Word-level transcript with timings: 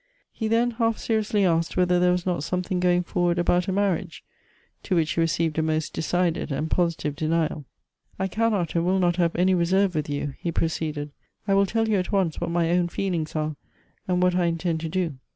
He 0.31 0.47
then 0.47 0.71
half 0.71 0.97
seriously 0.97 1.45
asked 1.45 1.77
whether 1.77 1.99
there 1.99 2.11
was 2.11 2.25
not 2.25 2.43
something 2.43 2.79
going 2.79 3.03
forward 3.03 3.37
about 3.37 3.67
a 3.67 3.71
marriage; 3.71 4.23
to 4.81 4.95
which 4.95 5.11
he 5.11 5.21
received 5.21 5.59
a 5.59 5.61
most 5.61 5.93
decided 5.93 6.51
and 6.51 6.71
positive 6.71 7.15
denial." 7.15 7.65
I 8.19 8.27
cannot 8.27 8.73
and 8.73 8.83
will 8.83 8.97
not 8.97 9.17
have 9.17 9.35
any 9.35 9.53
reserve 9.53 9.93
with 9.93 10.09
you," 10.09 10.33
he 10.39 10.51
proceeded. 10.51 11.11
"I 11.47 11.53
will 11.53 11.67
tell 11.67 11.87
you 11.87 11.97
at 11.97 12.11
once 12.11 12.41
what 12.41 12.49
my 12.49 12.71
own 12.71 12.87
feel 12.87 13.13
ings 13.13 13.35
are, 13.35 13.55
and 14.07 14.23
what 14.23 14.33
I 14.33 14.45
intend 14.45 14.79
to 14.79 14.89
do. 14.89 15.19